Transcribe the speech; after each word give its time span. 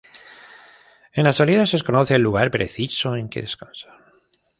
En 1.13 1.25
la 1.25 1.29
actualidad, 1.29 1.67
se 1.67 1.77
desconoce 1.77 2.15
el 2.15 2.23
lugar 2.23 2.49
preciso 2.49 3.15
en 3.15 3.29
que 3.29 3.43
descansa. 3.43 3.95